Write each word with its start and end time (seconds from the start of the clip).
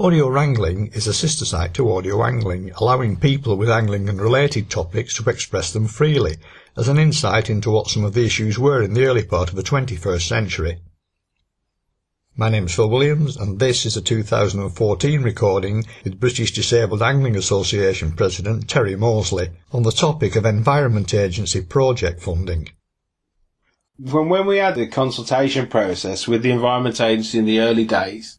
Audio 0.00 0.28
Wrangling 0.28 0.92
is 0.92 1.08
a 1.08 1.12
sister 1.12 1.44
site 1.44 1.74
to 1.74 1.92
Audio 1.92 2.22
Angling, 2.22 2.70
allowing 2.76 3.16
people 3.16 3.56
with 3.56 3.68
angling 3.68 4.08
and 4.08 4.20
related 4.20 4.70
topics 4.70 5.12
to 5.14 5.28
express 5.28 5.72
them 5.72 5.88
freely, 5.88 6.36
as 6.76 6.86
an 6.86 7.00
insight 7.00 7.50
into 7.50 7.72
what 7.72 7.88
some 7.88 8.04
of 8.04 8.14
the 8.14 8.24
issues 8.24 8.60
were 8.60 8.80
in 8.80 8.94
the 8.94 9.04
early 9.04 9.24
part 9.24 9.48
of 9.48 9.56
the 9.56 9.62
21st 9.64 10.22
century. 10.22 10.78
My 12.36 12.48
name 12.48 12.66
is 12.66 12.76
Phil 12.76 12.88
Williams, 12.88 13.36
and 13.36 13.58
this 13.58 13.84
is 13.84 13.96
a 13.96 14.00
2014 14.00 15.20
recording 15.20 15.84
with 16.04 16.20
British 16.20 16.52
Disabled 16.52 17.02
Angling 17.02 17.34
Association 17.34 18.12
President 18.12 18.68
Terry 18.68 18.94
Moseley 18.94 19.50
on 19.72 19.82
the 19.82 19.90
topic 19.90 20.36
of 20.36 20.46
Environment 20.46 21.12
Agency 21.12 21.60
project 21.60 22.22
funding. 22.22 22.68
When, 23.98 24.28
when 24.28 24.46
we 24.46 24.58
had 24.58 24.76
the 24.76 24.86
consultation 24.86 25.66
process 25.66 26.28
with 26.28 26.42
the 26.42 26.52
Environment 26.52 27.00
Agency 27.00 27.40
in 27.40 27.46
the 27.46 27.58
early 27.58 27.84
days, 27.84 28.38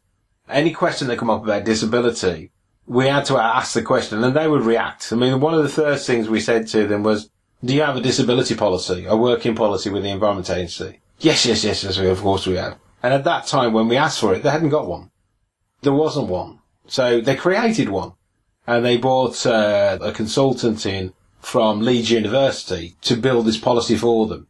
any 0.50 0.74
question 0.74 1.08
that 1.08 1.18
come 1.18 1.30
up 1.30 1.44
about 1.44 1.64
disability, 1.66 2.52
we 2.88 3.08
had 3.08 3.26
to 3.26 3.38
ask 3.38 3.74
the 3.74 3.84
question 3.84 4.24
and 4.24 4.36
they 4.36 4.48
would 4.48 4.64
react. 4.64 5.12
I 5.14 5.16
mean, 5.16 5.40
one 5.40 5.54
of 5.54 5.64
the 5.64 5.70
first 5.70 6.08
things 6.08 6.28
we 6.28 6.40
said 6.40 6.68
to 6.70 6.88
them 6.88 7.04
was, 7.04 7.30
do 7.64 7.76
you 7.76 7.82
have 7.82 7.98
a 7.98 8.02
disability 8.02 8.56
policy, 8.56 9.06
a 9.06 9.16
working 9.16 9.56
policy 9.56 9.90
with 9.90 10.04
the 10.04 10.10
Environment 10.10 10.50
Agency? 10.50 11.00
Yes, 11.20 11.46
yes, 11.46 11.64
yes, 11.64 11.84
yes, 11.84 11.98
of 11.98 12.22
course 12.22 12.48
we 12.48 12.56
have. 12.56 12.78
And 13.04 13.14
at 13.14 13.26
that 13.26 13.46
time 13.46 13.74
when 13.74 13.88
we 13.88 13.98
asked 13.98 14.20
for 14.20 14.34
it, 14.34 14.44
they 14.44 14.50
hadn't 14.50 14.70
got 14.70 14.88
one. 14.88 15.12
There 15.82 15.94
wasn't 15.94 16.28
one. 16.28 16.60
So 16.88 17.22
they 17.22 17.36
created 17.36 17.90
one. 17.90 18.14
And 18.66 18.86
they 18.86 18.98
brought 18.98 19.46
uh, 19.46 19.98
a 20.02 20.12
consultant 20.12 20.86
in 20.86 21.14
from 21.40 21.82
Leeds 21.82 22.12
University 22.12 22.96
to 23.02 23.16
build 23.16 23.46
this 23.46 23.58
policy 23.58 23.96
for 23.96 24.28
them. 24.28 24.48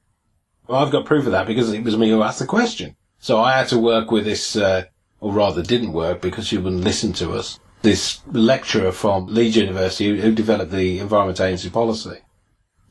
Well, 0.68 0.84
I've 0.84 0.92
got 0.92 1.06
proof 1.06 1.26
of 1.26 1.32
that 1.32 1.48
because 1.48 1.72
it 1.72 1.84
was 1.84 1.98
me 1.98 2.10
who 2.10 2.22
asked 2.22 2.40
the 2.40 2.46
question. 2.46 2.96
So 3.20 3.40
I 3.40 3.58
had 3.58 3.68
to 3.70 3.80
work 3.80 4.12
with 4.12 4.26
this 4.26 4.56
uh, 4.56 4.86
or 5.20 5.34
rather 5.34 5.62
didn't 5.62 5.94
work 5.94 6.22
because 6.22 6.48
she 6.48 6.58
wouldn't 6.58 6.84
listen 6.84 7.14
to 7.14 7.34
us. 7.34 7.60
This 7.82 8.22
lecturer 8.28 8.92
from 8.92 9.28
Leeds 9.28 9.56
University 9.56 10.20
who 10.20 10.34
developed 10.34 10.72
the 10.72 11.00
Environment 11.00 11.40
Agency 11.40 11.70
policy. 11.70 12.20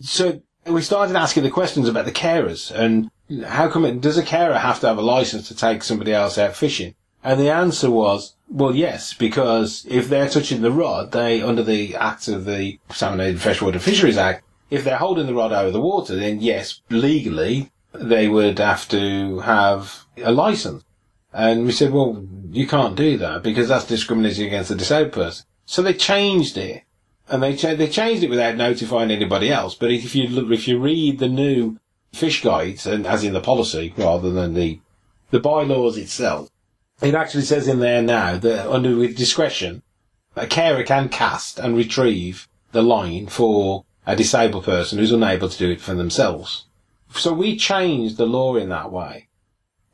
So 0.00 0.40
we 0.66 0.82
started 0.82 1.16
asking 1.16 1.42
the 1.42 1.50
questions 1.50 1.88
about 1.88 2.04
the 2.04 2.12
carers 2.12 2.70
and 2.70 3.10
how 3.46 3.68
come 3.68 3.84
it, 3.84 4.00
does 4.00 4.16
a 4.16 4.22
carer 4.22 4.58
have 4.58 4.80
to 4.80 4.88
have 4.88 4.98
a 4.98 5.02
license 5.02 5.48
to 5.48 5.54
take 5.54 5.82
somebody 5.82 6.12
else 6.12 6.38
out 6.38 6.56
fishing? 6.56 6.94
And 7.22 7.40
the 7.40 7.50
answer 7.50 7.90
was, 7.90 8.36
well, 8.48 8.74
yes, 8.74 9.12
because 9.12 9.84
if 9.88 10.08
they're 10.08 10.28
touching 10.28 10.62
the 10.62 10.70
rod, 10.70 11.12
they, 11.12 11.42
under 11.42 11.62
the 11.62 11.94
Act 11.96 12.28
of 12.28 12.44
the 12.44 12.78
Salmon 12.90 13.20
and 13.20 13.40
Freshwater 13.40 13.78
Fisheries 13.78 14.16
Act, 14.16 14.44
if 14.70 14.84
they're 14.84 14.96
holding 14.96 15.26
the 15.26 15.34
rod 15.34 15.52
over 15.52 15.70
the 15.70 15.80
water, 15.80 16.16
then 16.16 16.40
yes, 16.40 16.80
legally, 16.88 17.70
they 17.92 18.28
would 18.28 18.58
have 18.58 18.88
to 18.88 19.40
have 19.40 20.06
a 20.18 20.32
license. 20.32 20.84
And 21.38 21.66
we 21.66 21.70
said, 21.70 21.92
well, 21.92 22.26
you 22.50 22.66
can't 22.66 22.96
do 22.96 23.16
that 23.18 23.44
because 23.44 23.68
that's 23.68 23.86
discriminating 23.86 24.48
against 24.48 24.70
the 24.70 24.74
disabled 24.74 25.12
person. 25.12 25.46
So 25.66 25.82
they 25.82 25.94
changed 25.94 26.58
it. 26.58 26.82
And 27.28 27.40
they, 27.40 27.54
cha- 27.54 27.76
they 27.76 27.86
changed 27.86 28.24
it 28.24 28.30
without 28.30 28.56
notifying 28.56 29.12
anybody 29.12 29.52
else. 29.52 29.76
But 29.76 29.92
if 29.92 30.16
you 30.16 30.26
look, 30.26 30.50
if 30.50 30.66
you 30.66 30.80
read 30.80 31.20
the 31.20 31.28
new 31.28 31.78
fish 32.12 32.42
guides, 32.42 32.86
and 32.86 33.06
as 33.06 33.22
in 33.22 33.34
the 33.34 33.40
policy 33.40 33.94
rather 33.96 34.30
than 34.30 34.54
the, 34.54 34.80
the 35.30 35.38
bylaws 35.38 35.96
itself, 35.96 36.48
it 37.00 37.14
actually 37.14 37.44
says 37.44 37.68
in 37.68 37.78
there 37.78 38.02
now 38.02 38.36
that 38.36 38.68
under 38.68 38.96
with 38.96 39.16
discretion, 39.16 39.82
a 40.34 40.48
carer 40.48 40.82
can 40.82 41.08
cast 41.08 41.60
and 41.60 41.76
retrieve 41.76 42.48
the 42.72 42.82
line 42.82 43.28
for 43.28 43.84
a 44.08 44.16
disabled 44.16 44.64
person 44.64 44.98
who's 44.98 45.12
unable 45.12 45.48
to 45.48 45.58
do 45.58 45.70
it 45.70 45.80
for 45.80 45.94
themselves. 45.94 46.64
So 47.14 47.32
we 47.32 47.56
changed 47.56 48.16
the 48.16 48.26
law 48.26 48.56
in 48.56 48.70
that 48.70 48.90
way. 48.90 49.27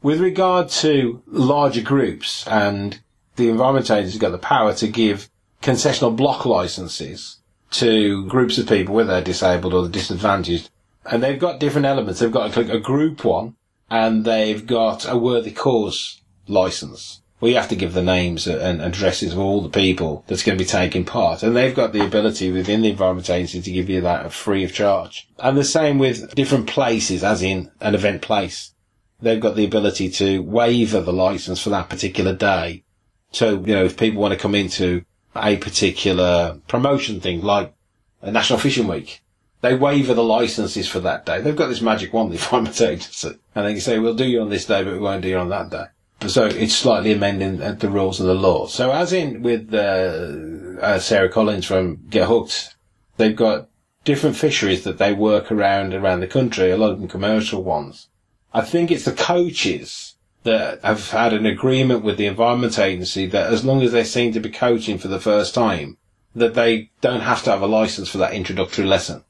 With 0.05 0.21
regard 0.21 0.69
to 0.85 1.23
larger 1.27 1.81
groups 1.81 2.47
and 2.47 3.01
the 3.37 3.49
Environment 3.49 3.91
Agency 3.91 4.13
has 4.13 4.21
got 4.21 4.33
the 4.33 4.39
power 4.39 4.75
to 4.75 4.87
give 4.87 5.31
concessional 5.63 6.15
block 6.15 6.45
licenses 6.45 7.39
to 7.71 8.27
groups 8.27 8.59
of 8.59 8.69
people, 8.69 8.95
whether 8.95 9.15
they're 9.15 9.23
disabled 9.23 9.73
or 9.73 9.89
disadvantaged. 9.89 10.69
And 11.07 11.23
they've 11.23 11.41
got 11.41 11.59
different 11.59 11.87
elements. 11.87 12.21
They've 12.21 12.31
got 12.31 12.55
a, 12.55 12.75
a 12.75 12.81
group 12.81 13.25
one 13.25 13.57
and 13.89 14.27
they've 14.27 14.67
got 14.67 15.09
a 15.09 15.17
worthy 15.17 15.53
cause 15.53 16.21
license. 16.47 17.23
We 17.41 17.55
have 17.55 17.71
to 17.71 17.77
give 17.77 17.95
the 17.95 18.03
names 18.03 18.47
and 18.47 18.83
addresses 18.83 19.33
of 19.33 19.39
all 19.39 19.63
the 19.63 19.71
people 19.71 20.23
that's 20.27 20.43
going 20.43 20.59
to 20.59 20.65
be 20.65 20.69
taking 20.69 21.07
part. 21.07 21.43
And 21.43 21.57
they've 21.57 21.75
got 21.75 21.95
the 21.95 22.05
ability 22.05 22.53
within 22.53 22.83
the 22.83 22.91
Environment 22.91 23.31
Agency 23.31 23.63
to 23.63 23.73
give 23.73 23.89
you 23.89 24.03
that 24.03 24.35
free 24.35 24.65
of 24.65 24.75
charge. 24.75 25.31
And 25.39 25.57
the 25.57 25.65
same 25.65 25.97
with 25.97 26.35
different 26.35 26.67
places, 26.67 27.25
as 27.25 27.41
in 27.41 27.71
an 27.81 27.95
event 27.95 28.21
place 28.21 28.74
they've 29.21 29.41
got 29.41 29.57
the 29.57 29.65
ability 29.65 30.11
to 30.11 30.41
waiver 30.41 31.01
the 31.01 31.13
license 31.13 31.63
for 31.63 31.71
that 31.71 31.89
particular 31.89 32.35
day. 32.35 32.85
So, 33.33 33.61
you 33.61 33.75
know, 33.75 33.85
if 33.85 33.97
people 33.97 34.21
want 34.21 34.33
to 34.33 34.39
come 34.39 34.55
into 34.55 35.05
a 35.35 35.57
particular 35.57 36.61
promotion 36.69 37.21
thing, 37.21 37.43
like 37.43 37.75
a 38.23 38.31
National 38.31 38.59
Fishing 38.59 38.87
Week, 38.87 39.23
they 39.61 39.75
waiver 39.75 40.15
the 40.15 40.23
licenses 40.23 40.89
for 40.89 41.01
that 41.01 41.25
day. 41.25 41.41
They've 41.41 41.57
got 41.57 41.69
this 41.69 41.81
magic 41.81 42.13
wand, 42.13 42.31
the 42.31 42.37
Environment 42.37 42.81
Agency, 42.81 43.39
and 43.55 43.67
they 43.67 43.73
can 43.73 43.81
say, 43.81 43.99
we'll 43.99 44.15
do 44.15 44.27
you 44.27 44.41
on 44.41 44.51
this 44.51 44.67
day, 44.67 44.85
but 44.85 44.93
we 44.93 44.99
won't 44.99 45.23
do 45.23 45.29
you 45.29 45.39
on 45.39 45.49
that 45.49 45.71
day. 45.71 45.87
So 46.29 46.47
it's 46.47 46.75
slightly 46.75 47.13
amending 47.13 47.59
the 47.59 47.89
rules 47.89 48.21
of 48.21 48.27
the 48.27 48.35
law. 48.35 48.67
So 48.67 48.93
as 48.93 49.13
in 49.13 49.43
with 49.43 49.75
uh, 49.75 50.81
uh, 50.81 50.99
Sarah 50.99 51.29
Collins 51.29 51.67
from 51.67 52.07
Get 52.09 52.29
Hooked, 52.29 52.77
they've 53.17 53.37
got 53.37 53.69
different 54.05 54.37
fisheries 54.37 54.85
that 54.85 54.99
they 54.99 55.13
work 55.13 55.51
around 55.51 55.93
around 55.93 56.21
the 56.21 56.27
country, 56.27 56.71
a 56.71 56.77
lot 56.77 56.93
of 56.93 57.01
them 57.01 57.09
commercial 57.09 57.63
ones. 57.63 58.09
I 58.55 58.63
think 58.63 58.91
it's 58.93 59.05
the 59.05 59.13
coaches 59.13 60.15
that 60.45 60.83
have 60.85 61.11
had 61.11 61.33
an 61.33 61.45
agreement 61.45 62.05
with 62.05 62.17
the 62.17 62.27
Environment 62.27 62.79
Agency 62.79 63.27
that 63.27 63.53
as 63.53 63.65
long 63.65 63.83
as 63.83 63.91
they 63.91 64.05
seem 64.05 64.33
to 64.33 64.41
be 64.41 64.51
coaching 64.51 64.97
for 64.97 65.09
the 65.09 65.19
first 65.19 65.55
time, 65.55 65.99
that 66.37 66.55
they 66.55 66.91
don't 67.01 67.23
have 67.23 67.43
to 67.45 67.51
have 67.51 67.63
a 67.63 67.67
license 67.67 68.09
for 68.09 68.19
that 68.19 68.33
introductory 68.33 68.85
lesson, 68.85 69.25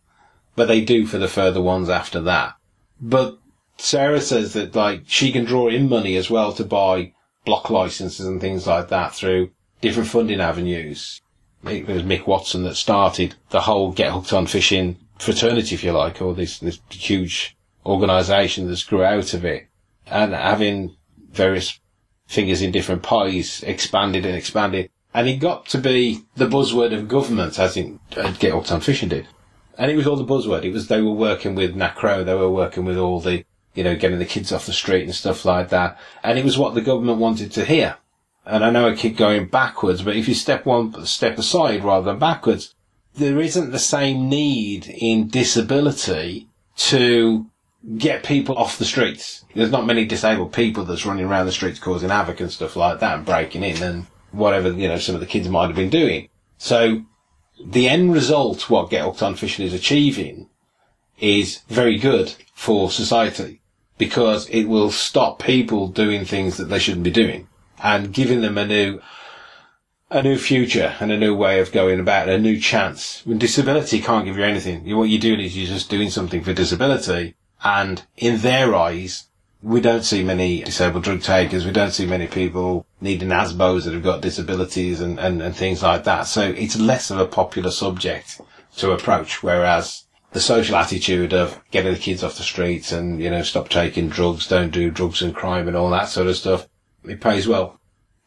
but 0.57 0.67
they 0.67 0.85
do 0.85 1.07
for 1.07 1.17
the 1.17 1.29
further 1.29 1.62
ones 1.62 1.89
after 1.89 2.21
that. 2.21 2.55
But 3.01 3.39
Sarah 3.79 4.21
says 4.21 4.53
that 4.53 4.75
like 4.75 5.05
she 5.07 5.33
can 5.33 5.45
draw 5.45 5.69
in 5.69 5.89
money 5.89 6.17
as 6.17 6.29
well 6.29 6.53
to 6.53 6.65
buy 6.65 7.12
block 7.45 7.71
licenses 7.71 8.27
and 8.27 8.41
things 8.41 8.67
like 8.67 8.89
that 8.89 9.15
through 9.15 9.51
different 9.81 10.09
funding 10.09 10.41
avenues. 10.41 11.21
It 11.65 11.87
was 11.87 12.03
Mick 12.03 12.27
Watson 12.27 12.62
that 12.65 12.77
started 12.77 13.37
the 13.51 13.62
whole 13.62 13.93
Get 13.93 14.12
Hooked 14.12 14.33
on 14.35 14.47
Fishing 14.47 14.99
fraternity, 15.19 15.75
if 15.75 15.85
you 15.85 15.93
like, 15.93 16.21
or 16.21 16.35
this, 16.35 16.59
this 16.59 16.79
huge 16.91 17.56
organisation 17.87 18.69
that's 18.69 18.84
grew 18.84 19.05
out 19.05 19.34
of 19.34 19.45
it 19.45 19.67
and 20.06 20.33
having 20.33 20.97
various 21.31 21.78
fingers 22.27 22.62
in 22.62 22.72
different 22.72 23.03
pies 23.03 23.62
expanded 23.67 24.25
and 24.25 24.37
expanded. 24.37 24.91
And 25.12 25.28
it 25.28 25.37
got 25.37 25.67
to 25.67 25.78
be 25.78 26.23
the 26.34 26.47
buzzword 26.47 26.93
of 26.93 27.09
government, 27.09 27.59
as 27.59 27.77
in 27.77 28.00
uh, 28.17 28.33
Get 28.33 28.53
on 28.53 28.81
Fishing 28.81 29.09
did. 29.09 29.28
And 29.78 29.91
it 29.91 29.97
was 29.97 30.06
all 30.06 30.17
the 30.17 30.25
buzzword. 30.25 30.65
It 30.65 30.73
was, 30.73 30.89
they 30.89 31.03
were 31.03 31.12
working 31.12 31.55
with 31.55 31.77
NACRO, 31.77 32.25
they 32.25 32.34
were 32.34 32.50
working 32.50 32.84
with 32.84 32.97
all 32.97 33.21
the, 33.21 33.44
you 33.75 33.84
know, 33.84 33.97
getting 33.97 34.19
the 34.19 34.25
kids 34.25 34.53
off 34.53 34.67
the 34.67 34.73
street 34.73 35.05
and 35.05 35.15
stuff 35.15 35.44
like 35.44 35.69
that. 35.69 35.99
And 36.23 36.39
it 36.39 36.44
was 36.44 36.59
what 36.59 36.75
the 36.75 36.81
government 36.81 37.19
wanted 37.19 37.53
to 37.53 37.65
hear. 37.65 37.97
And 38.47 38.65
I 38.65 38.71
know 38.71 38.89
I 38.89 38.94
keep 38.94 39.17
going 39.17 39.47
backwards, 39.47 40.03
but 40.03 40.17
if 40.17 40.28
you 40.28 40.34
step 40.34 40.67
one 40.67 41.06
step 41.06 41.39
aside 41.39 41.84
rather 41.84 42.06
than 42.06 42.19
backwards, 42.19 42.75
there 43.15 43.41
isn't 43.41 43.71
the 43.71 43.78
same 43.78 44.28
need 44.28 44.87
in 44.87 45.28
disability 45.28 46.49
to 46.77 47.47
get 47.99 48.25
people 48.25 48.56
off 48.56 48.78
the 48.78 48.84
streets. 48.84 49.45
There's 49.55 49.71
not 49.71 49.87
many 49.87 50.05
disabled 50.05 50.53
people 50.53 50.84
that's 50.84 51.06
running 51.06 51.27
around 51.27 51.47
the 51.47 51.53
streets 51.53 51.78
causing 51.78 52.09
havoc 52.09 52.41
and 52.41 52.50
stuff 52.50 52.77
like 52.77 53.00
that 53.00 53.17
and 53.17 53.27
breaking 53.27 53.62
in 53.62 53.83
and 53.83 54.06
whatever, 54.33 54.72
you 54.72 54.89
know, 54.89 54.99
some 54.99 55.15
of 55.15 55.21
the 55.21 55.27
kids 55.27 55.49
might 55.49 55.67
have 55.67 55.77
been 55.77 55.91
doing. 55.91 56.28
So 56.56 57.03
the 57.62 57.89
end 57.89 58.12
result, 58.12 58.71
what 58.71 58.91
Get 58.91 59.05
Hooked 59.05 59.23
on 59.23 59.34
Fishing 59.34 59.67
is 59.67 59.75
achieving 59.75 60.49
is 61.21 61.61
very 61.69 61.99
good 61.99 62.34
for 62.55 62.91
society 62.91 63.61
because 63.99 64.49
it 64.49 64.65
will 64.65 64.91
stop 64.91 65.43
people 65.43 65.89
doing 65.89 66.25
things 66.25 66.56
that 66.56 66.65
they 66.65 66.78
shouldn't 66.78 67.05
be 67.05 67.11
doing 67.11 67.49
and 67.83 68.12
giving 68.12 68.41
them 68.41 68.56
a 68.56 68.67
new, 68.67 69.00
a 70.11 70.23
new 70.23 70.38
future 70.38 70.97
and 71.00 71.12
a 71.12 71.19
new 71.19 71.37
way 71.37 71.61
of 71.61 71.70
going 71.70 72.00
about 72.00 72.29
it, 72.29 72.35
a 72.35 72.38
new 72.38 72.58
chance. 72.58 73.25
When 73.26 73.38
disability 73.38 74.00
can't 74.00 74.25
give 74.25 74.38
you 74.38 74.44
anything, 74.44 74.97
what 74.97 75.11
you're 75.11 75.20
doing 75.20 75.41
is 75.41 75.56
you're 75.56 75.69
just 75.69 75.91
doing 75.91 76.11
something 76.11 76.43
for 76.43 76.55
disability 76.55 77.35
and 77.64 78.05
in 78.16 78.40
their 78.40 78.75
eyes, 78.75 79.28
we 79.62 79.81
don't 79.81 80.05
see 80.05 80.22
many 80.22 80.62
disabled 80.62 81.05
drug 81.05 81.22
takers. 81.22 81.64
We 81.64 81.72
don't 81.72 81.93
see 81.93 82.05
many 82.05 82.26
people 82.26 82.87
needing 83.00 83.31
ASBOs 83.31 83.84
that 83.84 83.94
have 83.94 84.02
got 84.02 84.20
disabilities 84.20 85.00
and, 85.00 85.19
and, 85.19 85.40
and 85.40 85.56
things 85.56 85.82
like 85.82 86.05
that. 86.05 86.25
So 86.25 86.43
it's 86.43 86.78
less 86.78 87.11
of 87.11 87.19
a 87.19 87.26
popular 87.26 87.70
subject 87.70 88.43
to 88.76 88.93
approach. 88.93 89.43
Whereas 89.43 90.05
the 90.32 90.40
social 90.40 90.76
attitude 90.76 91.32
of 91.32 91.58
getting 91.70 91.94
the 91.94 91.99
kids 91.99 92.22
off 92.22 92.37
the 92.37 92.43
streets 92.43 92.93
and, 92.93 93.22
you 93.22 93.31
know, 93.31 93.43
stop 93.43 93.70
taking 93.70 94.10
drugs, 94.10 94.46
don't 94.46 94.70
do 94.70 94.90
drugs 94.90 95.22
and 95.22 95.34
crime 95.34 95.67
and 95.67 95.76
all 95.76 95.88
that 95.90 96.10
sort 96.10 96.26
of 96.26 96.37
stuff, 96.37 96.69
it 97.05 97.22
pays 97.22 97.49
well. 97.49 97.81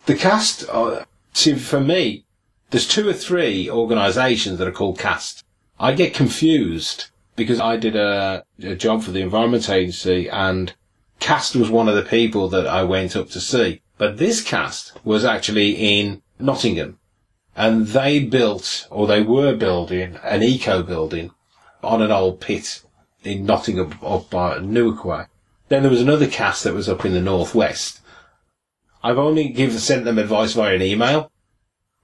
The 0.07 0.15
cast, 0.15 0.67
uh, 0.69 1.05
see, 1.33 1.53
for 1.53 1.79
me, 1.79 2.25
there's 2.71 2.87
two 2.87 3.07
or 3.07 3.13
three 3.13 3.69
organisations 3.69 4.57
that 4.57 4.67
are 4.67 4.71
called 4.71 4.97
cast. 4.97 5.43
I 5.79 5.91
get 5.93 6.15
confused 6.15 7.11
because 7.37 7.61
I 7.61 7.77
did 7.77 7.95
a, 7.95 8.43
a 8.61 8.75
job 8.75 9.03
for 9.03 9.11
the 9.11 9.21
Environment 9.21 9.69
Agency 9.69 10.29
and 10.29 10.73
Cast 11.19 11.55
was 11.55 11.69
one 11.69 11.89
of 11.89 11.95
the 11.95 12.03
people 12.03 12.47
that 12.49 12.67
I 12.67 12.83
went 12.83 13.15
up 13.15 13.29
to 13.31 13.39
see. 13.39 13.81
But 13.97 14.17
this 14.17 14.41
cast 14.41 14.93
was 15.03 15.25
actually 15.25 15.71
in 15.71 16.21
Nottingham. 16.39 16.99
And 17.55 17.87
they 17.87 18.19
built, 18.19 18.87
or 18.91 19.07
they 19.07 19.23
were 19.23 19.55
building, 19.55 20.19
an 20.23 20.43
eco 20.43 20.83
building 20.83 21.31
on 21.83 22.01
an 22.03 22.11
old 22.11 22.39
pit 22.39 22.83
in 23.23 23.45
Nottingham 23.45 23.97
up 24.03 24.29
by 24.29 24.59
Newark 24.59 25.03
way. 25.03 25.25
Then 25.69 25.81
there 25.81 25.91
was 25.91 26.01
another 26.01 26.27
cast 26.27 26.63
that 26.63 26.75
was 26.75 26.87
up 26.87 27.03
in 27.03 27.13
the 27.13 27.21
northwest. 27.21 27.99
I've 29.03 29.17
only 29.17 29.49
given 29.49 29.79
sent 29.79 30.05
them 30.05 30.19
advice 30.19 30.53
via 30.53 30.75
an 30.75 30.81
email. 30.81 31.31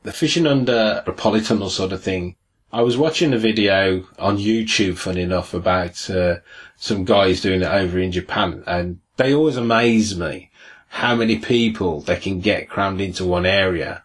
The 0.02 0.12
fishing 0.12 0.48
under 0.48 1.04
a 1.06 1.12
polytunnel 1.12 1.70
sort 1.70 1.92
of 1.92 2.04
thing. 2.04 2.36
I 2.74 2.82
was 2.82 2.98
watching 2.98 3.34
a 3.34 3.38
video 3.38 4.08
on 4.18 4.40
YouTube, 4.40 4.98
funny 4.98 5.22
enough, 5.22 5.54
about 5.54 6.10
uh, 6.10 6.38
some 6.76 7.06
guys 7.06 7.40
doing 7.40 7.62
it 7.62 7.68
over 7.68 8.00
in 8.00 8.12
Japan, 8.12 8.64
and 8.66 9.00
they 9.16 9.32
always 9.32 9.58
amaze 9.58 10.18
me 10.18 10.50
how 10.88 11.14
many 11.14 11.38
people 11.38 12.02
they 12.02 12.16
can 12.16 12.40
get 12.40 12.68
crammed 12.68 13.00
into 13.00 13.26
one 13.26 13.46
area 13.46 14.02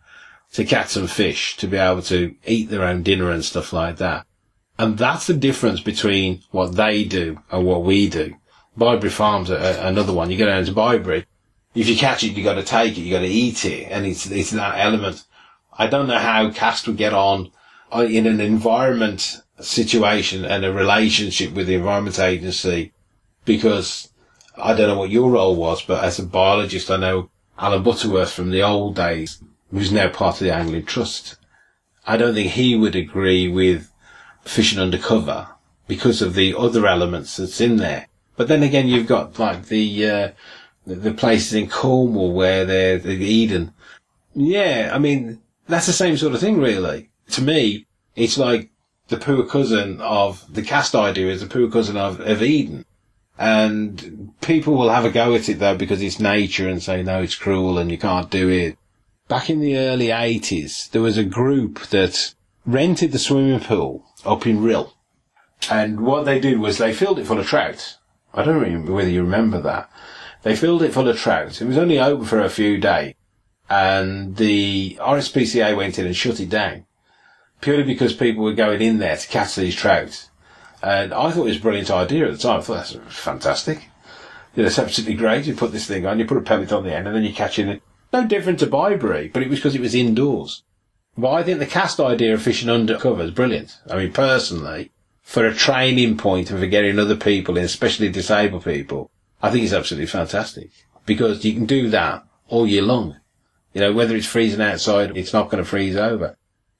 to 0.53 0.67
catch 0.67 0.89
some 0.89 1.07
fish, 1.07 1.57
to 1.57 1.67
be 1.67 1.79
able 1.79 2.03
to 2.03 2.35
eat 2.45 2.69
their 2.69 2.85
own 2.85 3.03
dinner 3.03 3.31
and 3.31 3.43
stuff 3.43 3.73
like 3.73 3.97
that. 3.97 4.27
And 4.79 4.99
that's 4.99 5.27
the 5.27 5.35
difference 5.35 5.81
between 5.81 6.43
what 6.51 6.77
they 6.77 7.05
do 7.05 7.41
and 7.51 7.65
what 7.65 7.85
we 7.85 8.11
do. 8.11 8.37
Bibury 8.77 9.11
Farms, 9.11 9.51
are 9.51 9.57
another 9.57 10.13
one. 10.13 10.31
You 10.31 10.37
go 10.37 10.45
down 10.45 10.67
to 10.67 10.73
Bibury. 10.73 11.25
If 11.75 11.89
you 11.89 11.97
catch 11.97 12.23
it, 12.23 12.37
you 12.37 12.45
got 12.45 12.57
to 12.57 12.63
take 12.63 12.99
it. 12.99 13.01
You 13.01 13.15
got 13.15 13.21
to 13.21 13.29
eat 13.29 13.65
it, 13.65 13.85
and 13.91 14.05
it's 14.05 14.31
it's 14.31 14.51
that 14.51 14.79
element. 14.79 15.25
I 15.73 15.87
don't 15.87 16.07
know 16.07 16.19
how 16.19 16.51
Cast 16.51 16.87
would 16.87 16.99
get 16.99 17.15
on 17.15 17.51
in 17.93 18.27
an 18.27 18.41
environment 18.41 19.41
situation 19.61 20.45
and 20.45 20.65
a 20.65 20.73
relationship 20.73 21.53
with 21.53 21.67
the 21.67 21.75
Environment 21.75 22.19
Agency 22.19 22.93
because 23.45 24.11
I 24.57 24.75
don't 24.75 24.89
know 24.89 24.99
what 24.99 25.11
your 25.11 25.31
role 25.31 25.57
was, 25.57 25.83
but 25.83 26.05
as 26.05 26.19
a 26.19 26.27
biologist, 26.27 26.91
I 26.91 26.97
know 26.97 27.31
Alan 27.59 27.83
Butterworth 27.83 28.33
from 28.33 28.51
the 28.51 28.63
old 28.63 28.95
days, 28.95 29.43
who's 29.71 29.93
now 29.93 30.09
part 30.09 30.37
of 30.37 30.41
the 30.41 30.55
Angling 30.55 30.85
Trust. 30.85 31.37
I 32.07 32.17
don't 32.17 32.35
think 32.35 32.53
he 32.53 32.77
would 32.77 32.97
agree 32.97 33.49
with 33.49 33.91
fishing 34.45 34.79
undercover 34.79 35.49
because 35.87 36.23
of 36.23 36.35
the 36.35 36.55
other 36.57 36.87
elements 36.87 37.37
that's 37.37 37.61
in 37.61 37.77
there. 37.77 38.09
But 38.37 38.49
then 38.49 38.63
again, 38.63 38.87
you've 38.87 39.07
got 39.07 39.39
like 39.39 39.67
the, 39.67 40.09
uh, 40.09 40.31
the, 40.87 40.95
the 40.95 41.15
places 41.15 41.55
in 41.55 41.69
Cornwall 41.69 42.33
where 42.33 42.65
they're, 42.65 42.99
the 42.99 43.17
Eden. 43.17 43.73
Yeah, 44.35 44.91
I 44.93 44.99
mean, 44.99 45.41
that's 45.67 45.87
the 45.87 45.93
same 45.93 46.17
sort 46.17 46.35
of 46.35 46.41
thing 46.41 46.59
really. 46.59 47.11
To 47.31 47.43
me, 47.43 47.87
it's 48.17 48.39
like 48.39 48.71
the 49.09 49.17
poor 49.17 49.45
cousin 49.45 50.01
of 50.01 50.45
the 50.53 50.63
cast 50.63 50.95
idea 50.95 51.31
is 51.31 51.41
the 51.41 51.47
poor 51.47 51.71
cousin 51.71 51.97
of, 51.97 52.21
of 52.21 52.43
Eden. 52.43 52.85
And 53.39 54.33
people 54.41 54.75
will 54.75 54.91
have 54.91 55.05
a 55.05 55.11
go 55.11 55.35
at 55.35 55.49
it 55.49 55.61
though 55.61 55.77
because 55.77 56.03
it's 56.03 56.19
nature 56.19 56.69
and 56.69 56.83
say, 56.83 57.03
no, 57.03 57.23
it's 57.23 57.37
cruel 57.37 57.79
and 57.79 57.91
you 57.91 57.99
can't 57.99 58.31
do 58.31 58.49
it. 58.49 58.77
Back 59.29 59.51
in 59.51 59.61
the 59.61 59.77
early 59.77 60.09
80s, 60.09 60.91
there 60.91 61.03
was 61.03 61.19
a 61.19 61.25
group 61.25 61.81
that 61.89 62.35
rented 62.67 63.13
the 63.13 63.19
swimming 63.19 63.61
pool 63.61 64.05
up 64.25 64.47
in 64.47 64.63
Rhyl. 64.63 64.93
And 65.71 66.01
what 66.01 66.25
they 66.25 66.41
did 66.41 66.59
was 66.59 66.79
they 66.79 66.93
filled 66.93 67.19
it 67.19 67.27
full 67.27 67.39
of 67.39 67.47
trout. 67.47 67.99
I 68.35 68.43
don't 68.43 68.61
remember 68.61 68.93
whether 68.93 69.11
you 69.11 69.23
remember 69.23 69.61
that. 69.61 69.91
They 70.43 70.57
filled 70.57 70.83
it 70.83 70.93
full 70.93 71.09
of 71.09 71.19
trout. 71.19 71.61
It 71.61 71.67
was 71.67 71.79
only 71.79 71.99
open 71.99 72.25
for 72.25 72.41
a 72.41 72.51
few 72.51 72.79
days. 72.79 73.15
And 73.69 74.37
the 74.37 74.97
RSPCA 75.01 75.77
went 75.77 75.99
in 75.99 76.07
and 76.07 76.17
shut 76.17 76.41
it 76.41 76.49
down. 76.49 76.87
Purely 77.61 77.83
because 77.83 78.13
people 78.13 78.45
were 78.45 78.53
going 78.53 78.81
in 78.81 78.99
there 78.99 79.17
to 79.17 79.29
catch 79.29 79.57
these 79.57 79.75
trout. 79.75 80.29
And 80.83 81.13
I 81.13 81.31
thought 81.31 81.43
it 81.43 81.51
was 81.51 81.57
a 81.57 81.61
brilliant 81.61 81.91
idea 81.91 82.27
at 82.27 82.33
the 82.33 82.39
time. 82.39 82.61
I 82.61 82.63
thought 82.63 82.75
that's 82.75 82.97
fantastic. 83.09 83.89
You 84.55 84.63
know, 84.63 84.69
it's 84.69 84.79
absolutely 84.79 85.17
great. 85.17 85.47
You 85.47 85.55
put 85.55 85.73
this 85.73 85.87
thing 85.87 86.07
on, 86.07 86.19
you 86.19 86.25
put 86.25 86.37
a 86.37 86.43
pellet 86.43 86.73
on 86.73 86.85
the 86.85 86.95
end, 86.95 87.07
and 87.07 87.17
then 87.17 87.25
you 87.25 87.33
catch 87.33 87.59
it. 87.59 87.83
No 88.13 88.27
different 88.27 88.61
to 88.61 88.67
Bibury, 88.67 89.33
but 89.33 89.43
it 89.43 89.49
was 89.49 89.59
because 89.59 89.75
it 89.75 89.81
was 89.81 89.95
indoors. 89.95 90.63
But 91.17 91.33
I 91.33 91.43
think 91.43 91.59
the 91.59 91.67
cast 91.67 91.99
idea 91.99 92.35
of 92.35 92.43
fishing 92.43 92.71
undercover 92.71 93.25
is 93.25 93.33
brilliant. 93.33 93.77
I 93.91 93.97
mean, 93.97 94.13
personally, 94.13 94.93
for 95.21 95.45
a 95.45 95.55
training 95.55 96.17
point 96.17 96.51
and 96.51 96.61
for 96.61 96.67
getting 96.67 96.99
other 96.99 97.17
people 97.17 97.59
in, 97.59 97.65
especially 97.65 98.09
disabled 98.09 98.65
people, 98.65 99.11
I 99.43 99.51
think 99.51 99.65
it's 99.65 99.73
absolutely 99.73 100.07
fantastic 100.07 100.71
because 101.07 101.45
you 101.45 101.55
can 101.55 101.67
do 101.67 101.91
that 101.91 102.25
all 102.47 102.67
year 102.67 102.83
long. 102.83 103.17
You 103.75 103.81
know, 103.81 103.93
whether 103.93 104.17
it's 104.17 104.27
freezing 104.27 104.61
outside, 104.61 105.17
it's 105.17 105.33
not 105.33 105.51
going 105.51 105.63
to 105.63 105.69
freeze 105.69 105.97
over. 105.97 106.37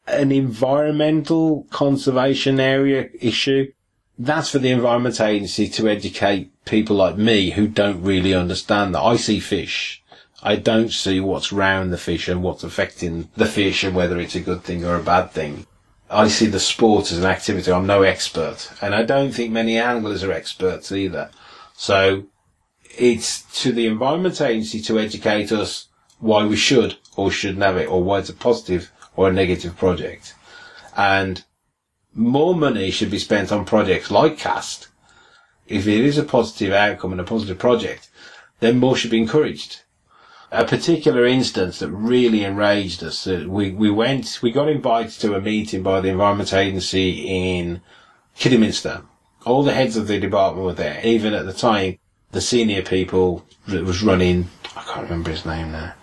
An 0.09 0.33
environmental 0.33 1.67
conservation 1.71 2.59
area 2.61 3.09
issue, 3.21 3.73
that's 4.19 4.51
for 4.51 4.59
the 4.59 4.71
Environment 4.71 5.21
Agency 5.21 5.69
to 5.69 5.89
educate 5.89 6.51
people 6.65 6.97
like 6.97 7.17
me 7.17 7.51
who 7.51 7.69
don't 7.69 8.03
really 8.03 8.35
understand 8.35 8.95
that. 8.95 9.03
I 9.03 9.17
see 9.17 9.39
fish. 9.41 10.03
I 10.43 10.57
don't 10.57 10.93
see 10.93 11.21
what's 11.21 11.53
round 11.53 11.93
the 11.93 11.99
fish 11.99 12.29
and 12.29 12.43
what's 12.43 12.65
affecting 12.65 13.29
the 13.37 13.47
fish 13.47 13.85
and 13.85 13.95
whether 13.95 14.19
it's 14.19 14.35
a 14.35 14.41
good 14.41 14.63
thing 14.63 14.85
or 14.85 14.97
a 14.97 15.03
bad 15.03 15.31
thing. 15.33 15.67
I 16.11 16.29
see 16.29 16.47
the 16.47 16.61
sport 16.61 17.13
as 17.13 17.19
an 17.19 17.25
activity. 17.25 17.71
I'm 17.71 17.87
no 17.87 18.03
expert. 18.03 18.71
And 18.81 18.95
I 18.95 19.03
don't 19.03 19.33
think 19.33 19.53
many 19.53 19.79
anglers 19.79 20.25
are 20.25 20.33
experts 20.33 20.91
either. 20.91 21.31
So 21.75 22.25
it's 22.97 23.43
to 23.63 23.73
the 23.73 23.87
Environment 23.87 24.41
Agency 24.41 24.81
to 24.83 24.99
educate 24.99 25.53
us 25.53 25.89
why 26.19 26.45
we 26.45 26.57
should 26.57 26.97
or 27.17 27.31
shouldn't 27.31 27.63
have 27.63 27.77
it 27.77 27.89
or 27.89 28.03
why 28.03 28.21
it's 28.21 28.31
a 28.31 28.35
positive 28.35 28.91
or 29.19 29.29
a 29.29 29.33
negative 29.33 29.77
project. 29.77 30.33
And 30.97 31.43
more 32.15 32.55
money 32.55 32.93
should 32.93 33.11
be 33.11 33.19
spent 33.19 33.51
on 33.51 33.65
projects 33.65 34.13
like 34.13 34.39
CAST. 34.39 34.87
If 35.67 35.89
it 35.89 36.05
is 36.05 36.19
a 36.19 36.23
positive 36.23 36.73
outcome 36.73 37.11
and 37.11 37.21
a 37.21 37.25
positive 37.25 37.59
project, 37.59 38.11
then 38.61 38.79
more 38.79 38.95
should 38.97 39.11
be 39.11 39.19
encouraged. 39.19 39.81
A 40.53 40.65
particular 40.65 41.27
instance 41.27 41.81
that 41.81 41.91
really 41.91 42.45
enraged 42.45 43.03
us, 43.03 43.27
uh, 43.27 43.45
we, 43.49 43.73
we 43.73 43.91
went, 43.91 44.39
we 44.41 44.53
got 44.53 44.69
invited 44.69 45.21
to 45.21 45.35
a 45.35 45.41
meeting 45.41 45.83
by 45.83 46.01
the 46.01 46.11
Environment 46.11 46.55
Agency 46.55 47.27
in 47.27 47.81
Kidderminster. 48.37 49.03
All 49.45 49.65
the 49.65 49.75
heads 49.75 49.97
of 49.97 50.07
the 50.07 50.21
department 50.21 50.65
were 50.65 50.75
there. 50.75 51.05
Even 51.05 51.35
at 51.35 51.45
the 51.45 51.53
time, 51.53 51.99
the 52.31 52.41
senior 52.41 52.83
people 52.83 53.45
that 53.67 53.85
was 53.85 54.01
running, 54.01 54.49
I 54.77 54.83
can't 54.85 55.11
remember 55.11 55.33
his 55.33 55.45
name 55.45 55.73
now, 55.73 55.95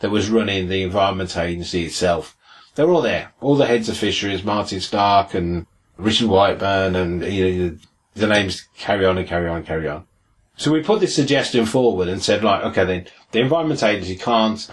that 0.00 0.10
was 0.10 0.30
running 0.30 0.70
the 0.70 0.82
Environment 0.82 1.36
Agency 1.36 1.84
itself 1.84 2.34
they 2.74 2.84
were 2.84 2.92
all 2.92 3.02
there. 3.02 3.32
All 3.40 3.56
the 3.56 3.66
heads 3.66 3.88
of 3.88 3.96
fisheries, 3.96 4.44
Martin 4.44 4.80
Stark 4.80 5.34
and 5.34 5.66
Richard 5.96 6.28
Whiteburn 6.28 6.96
and 6.96 7.24
you 7.24 7.70
know, 7.70 7.78
the 8.14 8.26
names 8.26 8.68
carry 8.76 9.04
on 9.06 9.18
and 9.18 9.28
carry 9.28 9.48
on 9.48 9.58
and 9.58 9.66
carry 9.66 9.88
on. 9.88 10.06
So 10.56 10.70
we 10.70 10.82
put 10.82 11.00
this 11.00 11.14
suggestion 11.14 11.66
forward 11.66 12.08
and 12.08 12.22
said, 12.22 12.44
like, 12.44 12.62
okay 12.64 12.84
then, 12.84 13.06
the 13.32 13.40
Environment 13.40 13.82
Agency 13.82 14.16
can't, 14.16 14.68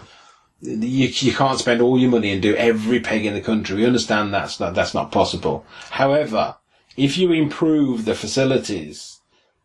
you, 0.61 1.07
you 1.07 1.33
can't 1.33 1.59
spend 1.59 1.81
all 1.81 1.99
your 1.99 2.11
money 2.11 2.31
and 2.31 2.41
do 2.41 2.55
every 2.55 2.99
peg 2.99 3.25
in 3.25 3.33
the 3.33 3.41
country. 3.41 3.77
We 3.77 3.85
understand 3.85 4.33
that's 4.33 4.59
not, 4.59 4.75
that's 4.75 4.93
not 4.93 5.11
possible. 5.11 5.65
However, 5.89 6.55
if 6.97 7.17
you 7.17 7.31
improve 7.31 8.05
the 8.05 8.15
facilities 8.15 9.21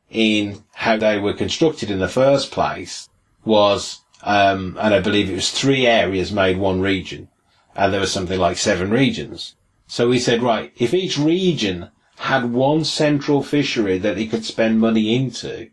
in 0.08 0.62
how 0.72 0.96
they 0.96 1.18
were 1.18 1.34
constructed 1.34 1.90
in 1.90 1.98
the 1.98 2.08
first 2.08 2.52
place 2.52 3.08
was, 3.44 4.00
um, 4.22 4.78
and 4.80 4.94
I 4.94 5.00
believe 5.00 5.28
it 5.28 5.34
was 5.34 5.50
three 5.50 5.86
areas 5.86 6.32
made 6.32 6.58
one 6.58 6.80
region 6.80 7.28
and 7.76 7.92
there 7.92 8.00
was 8.00 8.12
something 8.12 8.38
like 8.38 8.56
seven 8.56 8.90
regions. 8.90 9.54
So 9.86 10.08
we 10.08 10.18
said, 10.18 10.42
right, 10.42 10.72
if 10.76 10.94
each 10.94 11.18
region 11.18 11.90
had 12.18 12.52
one 12.52 12.84
central 12.84 13.42
fishery 13.42 13.98
that 13.98 14.16
he 14.16 14.26
could 14.26 14.44
spend 14.44 14.80
money 14.80 15.14
into, 15.14 15.70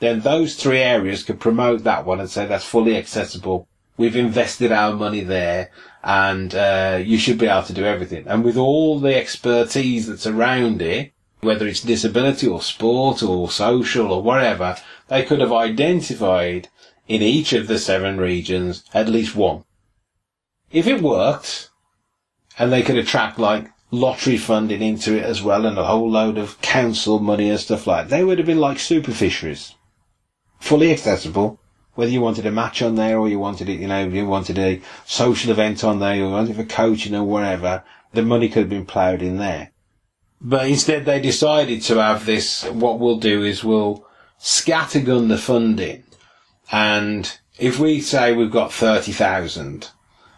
then 0.00 0.20
those 0.20 0.56
three 0.56 0.80
areas 0.80 1.22
could 1.22 1.40
promote 1.40 1.84
that 1.84 2.04
one 2.04 2.20
and 2.20 2.30
say 2.30 2.46
that's 2.46 2.64
fully 2.64 2.96
accessible. 2.96 3.68
We've 3.96 4.16
invested 4.16 4.72
our 4.72 4.94
money 4.94 5.20
there 5.20 5.70
and 6.02 6.54
uh, 6.54 7.00
you 7.02 7.16
should 7.16 7.38
be 7.38 7.46
able 7.46 7.62
to 7.64 7.72
do 7.72 7.84
everything. 7.84 8.26
And 8.26 8.44
with 8.44 8.56
all 8.56 8.98
the 8.98 9.14
expertise 9.14 10.08
that's 10.08 10.26
around 10.26 10.82
it, 10.82 11.12
whether 11.40 11.66
it's 11.66 11.80
disability 11.80 12.46
or 12.46 12.60
sport 12.62 13.22
or 13.22 13.50
social 13.50 14.10
or 14.10 14.22
whatever, 14.22 14.76
they 15.08 15.22
could 15.22 15.40
have 15.40 15.52
identified 15.52 16.68
in 17.06 17.22
each 17.22 17.52
of 17.52 17.68
the 17.68 17.78
seven 17.78 18.18
regions 18.18 18.82
at 18.94 19.08
least 19.08 19.36
one 19.36 19.64
if 20.74 20.88
it 20.88 21.00
worked, 21.00 21.70
and 22.58 22.72
they 22.72 22.82
could 22.82 22.96
attract 22.96 23.38
like 23.38 23.70
lottery 23.90 24.36
funding 24.36 24.82
into 24.82 25.16
it 25.16 25.22
as 25.22 25.40
well 25.40 25.64
and 25.64 25.78
a 25.78 25.84
whole 25.84 26.10
load 26.10 26.36
of 26.36 26.60
council 26.60 27.20
money 27.20 27.48
and 27.48 27.60
stuff 27.60 27.86
like 27.86 28.08
that, 28.08 28.16
they 28.16 28.24
would 28.24 28.38
have 28.38 28.46
been 28.46 28.58
like 28.58 28.78
super 28.78 29.12
fisheries. 29.12 29.74
Fully 30.58 30.92
accessible. 30.92 31.60
Whether 31.94 32.10
you 32.10 32.20
wanted 32.20 32.44
a 32.44 32.50
match 32.50 32.82
on 32.82 32.96
there 32.96 33.18
or 33.18 33.28
you 33.28 33.38
wanted 33.38 33.68
it, 33.68 33.78
you 33.78 33.86
know, 33.86 34.04
you 34.04 34.26
wanted 34.26 34.58
a 34.58 34.82
social 35.04 35.52
event 35.52 35.84
on 35.84 36.00
there 36.00 36.14
or 36.14 36.16
you 36.16 36.28
wanted 36.28 36.56
for 36.56 36.64
coaching 36.64 37.14
or 37.14 37.22
whatever, 37.22 37.84
the 38.12 38.22
money 38.22 38.48
could 38.48 38.64
have 38.64 38.68
been 38.68 38.86
ploughed 38.86 39.22
in 39.22 39.38
there. 39.38 39.70
But 40.40 40.66
instead 40.66 41.04
they 41.04 41.20
decided 41.20 41.82
to 41.82 42.02
have 42.02 42.26
this, 42.26 42.64
what 42.64 42.98
we'll 42.98 43.18
do 43.18 43.44
is 43.44 43.62
we'll 43.62 44.04
scattergun 44.40 45.28
the 45.28 45.38
funding 45.38 46.02
and 46.72 47.38
if 47.58 47.78
we 47.78 48.00
say 48.00 48.32
we've 48.32 48.50
got 48.50 48.72
30,000 48.72 49.90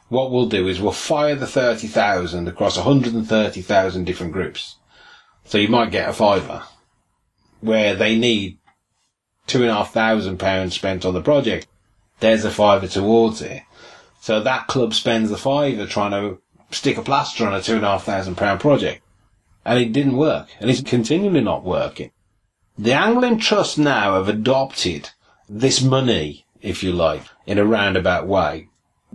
what 0.08 0.30
we'll 0.30 0.48
do 0.48 0.68
is 0.68 0.80
we'll 0.80 0.92
fire 0.92 1.34
the 1.34 1.46
30,000 1.46 2.48
across 2.48 2.76
130,000 2.76 4.04
different 4.04 4.32
groups. 4.32 4.76
So 5.44 5.58
you 5.58 5.68
might 5.68 5.90
get 5.90 6.08
a 6.08 6.12
fiver 6.12 6.62
where 7.60 7.94
they 7.94 8.16
need 8.16 8.58
two 9.46 9.62
and 9.62 9.70
a 9.70 9.74
half 9.74 9.92
thousand 9.92 10.38
pounds 10.38 10.74
spent 10.74 11.04
on 11.04 11.14
the 11.14 11.22
project. 11.22 11.66
There's 12.20 12.44
a 12.44 12.50
fiver 12.50 12.86
towards 12.86 13.42
it. 13.42 13.62
So 14.20 14.40
that 14.40 14.66
club 14.66 14.94
spends 14.94 15.30
the 15.30 15.36
fiver 15.36 15.86
trying 15.86 16.10
to 16.12 16.40
stick 16.70 16.96
a 16.96 17.02
plaster 17.02 17.46
on 17.46 17.54
a 17.54 17.62
two 17.62 17.76
and 17.76 17.84
a 17.84 17.88
half 17.88 18.04
thousand 18.04 18.36
pound 18.36 18.60
project. 18.60 19.02
And 19.64 19.78
it 19.78 19.92
didn't 19.92 20.16
work. 20.16 20.48
And 20.60 20.70
it's 20.70 20.80
continually 20.80 21.40
not 21.40 21.64
working. 21.64 22.12
The 22.78 22.92
Angling 22.92 23.38
Trust 23.38 23.78
now 23.78 24.14
have 24.14 24.28
adopted 24.28 25.10
this 25.48 25.82
money, 25.82 26.46
if 26.60 26.82
you 26.82 26.92
like, 26.92 27.22
in 27.46 27.58
a 27.58 27.64
roundabout 27.64 28.26
way. 28.26 28.68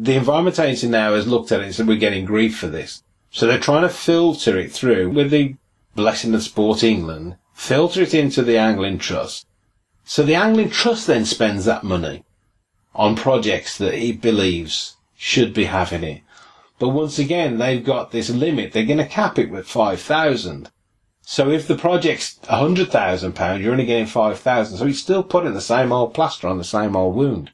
The 0.04 0.16
Environment 0.16 0.60
Agency 0.60 0.88
now 0.88 1.14
has 1.14 1.28
looked 1.28 1.52
at 1.52 1.60
it 1.60 1.66
and 1.66 1.76
said 1.76 1.88
we're 1.88 1.96
getting 1.96 2.26
grief 2.26 2.58
for 2.58 2.66
this. 2.66 3.04
So 3.30 3.46
they're 3.46 3.60
trying 3.60 3.84
to 3.84 3.90
filter 3.90 4.58
it 4.58 4.72
through 4.72 5.12
with 5.12 5.30
the 5.30 5.58
blessing 5.94 6.34
of 6.34 6.42
Sport 6.42 6.84
England, 6.84 7.36
filter 7.54 8.02
it 8.02 8.16
into 8.16 8.42
the 8.42 8.58
Angling 8.58 8.98
Trust. 8.98 9.46
So 10.04 10.24
the 10.24 10.34
Angling 10.34 10.72
Trust 10.72 11.06
then 11.06 11.24
spends 11.26 11.66
that 11.66 11.84
money 11.84 12.24
on 12.96 13.16
projects 13.16 13.78
that 13.78 13.94
it 13.94 14.22
believes 14.22 14.98
should 15.16 15.54
be 15.54 15.66
having 15.66 16.04
it. 16.04 16.22
But 16.80 16.90
once 16.90 17.20
again, 17.20 17.60
they've 17.60 17.86
got 17.86 18.10
this 18.10 18.32
limit. 18.32 18.74
They're 18.74 18.86
going 18.86 18.98
to 18.98 19.06
cap 19.06 19.38
it 19.38 19.52
with 19.52 19.68
5,000. 19.68 20.72
So 21.22 21.52
if 21.52 21.68
the 21.68 21.78
project's 21.78 22.40
£100,000, 22.46 23.62
you're 23.62 23.72
only 23.72 23.86
getting 23.86 24.08
5,000. 24.08 24.78
So 24.80 24.86
he's 24.88 25.00
still 25.00 25.22
putting 25.22 25.54
the 25.54 25.62
same 25.62 25.92
old 25.92 26.16
plaster 26.16 26.48
on 26.48 26.58
the 26.58 26.64
same 26.64 26.96
old 26.96 27.16
wound. 27.16 27.52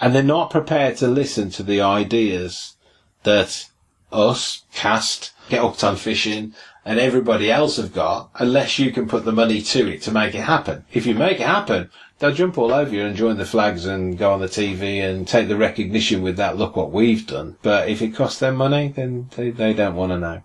And 0.00 0.14
they're 0.14 0.22
not 0.22 0.50
prepared 0.50 0.96
to 0.98 1.08
listen 1.08 1.50
to 1.50 1.62
the 1.62 1.80
ideas 1.80 2.76
that 3.22 3.68
us, 4.12 4.64
Cast, 4.74 5.32
Get 5.48 5.84
on 5.84 5.96
Fishing, 5.96 6.54
and 6.84 6.98
everybody 6.98 7.50
else 7.50 7.76
have 7.76 7.94
got, 7.94 8.30
unless 8.34 8.78
you 8.78 8.90
can 8.90 9.06
put 9.06 9.24
the 9.24 9.32
money 9.32 9.62
to 9.62 9.88
it 9.88 10.02
to 10.02 10.10
make 10.10 10.34
it 10.34 10.42
happen. 10.42 10.84
If 10.92 11.06
you 11.06 11.14
make 11.14 11.40
it 11.40 11.46
happen, 11.46 11.90
they'll 12.18 12.34
jump 12.34 12.58
all 12.58 12.72
over 12.72 12.94
you 12.94 13.04
and 13.04 13.16
join 13.16 13.36
the 13.36 13.44
flags 13.44 13.86
and 13.86 14.18
go 14.18 14.32
on 14.32 14.40
the 14.40 14.46
TV 14.46 15.00
and 15.02 15.26
take 15.26 15.48
the 15.48 15.56
recognition 15.56 16.22
with 16.22 16.36
that, 16.36 16.56
look 16.56 16.76
what 16.76 16.90
we've 16.90 17.26
done. 17.26 17.56
But 17.62 17.88
if 17.88 18.02
it 18.02 18.14
costs 18.14 18.40
them 18.40 18.56
money, 18.56 18.88
then 18.88 19.30
they, 19.36 19.50
they 19.50 19.72
don't 19.72 19.94
want 19.94 20.12
to 20.12 20.18
know. 20.18 20.42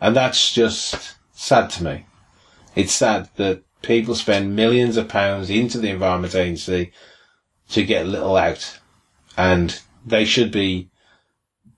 And 0.00 0.14
that's 0.14 0.52
just 0.52 1.16
sad 1.32 1.70
to 1.70 1.84
me. 1.84 2.06
It's 2.74 2.94
sad 2.94 3.28
that 3.36 3.62
people 3.82 4.14
spend 4.14 4.56
millions 4.56 4.96
of 4.96 5.08
pounds 5.08 5.50
into 5.50 5.78
the 5.78 5.90
Environment 5.90 6.34
Agency 6.34 6.92
to 7.70 7.84
get 7.84 8.06
little 8.06 8.36
out. 8.36 8.78
And 9.36 9.80
they 10.04 10.24
should 10.24 10.50
be 10.50 10.88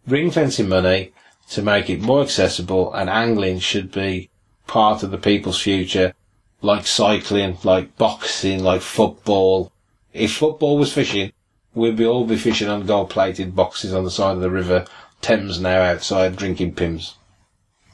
ring 0.06 0.30
fencing 0.30 0.68
money 0.68 1.12
to 1.50 1.62
make 1.62 1.90
it 1.90 2.00
more 2.00 2.22
accessible 2.22 2.92
and 2.94 3.10
angling 3.10 3.58
should 3.58 3.92
be 3.92 4.30
part 4.66 5.02
of 5.02 5.10
the 5.10 5.18
people's 5.18 5.60
future 5.60 6.14
like 6.62 6.86
cycling, 6.86 7.58
like 7.64 7.96
boxing, 7.98 8.62
like 8.62 8.80
football. 8.80 9.72
If 10.12 10.36
football 10.36 10.78
was 10.78 10.92
fishing, 10.92 11.32
we'd 11.74 11.96
be 11.96 12.06
all 12.06 12.24
be 12.24 12.36
fishing 12.36 12.68
on 12.68 12.86
gold 12.86 13.10
plated 13.10 13.54
boxes 13.54 13.92
on 13.92 14.04
the 14.04 14.10
side 14.10 14.36
of 14.36 14.40
the 14.40 14.50
river, 14.50 14.86
Thames 15.20 15.60
now 15.60 15.82
outside 15.82 16.36
drinking 16.36 16.74
Pimm's. 16.74 17.16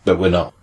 But 0.05 0.19
we're 0.19 0.31
not. 0.31 0.55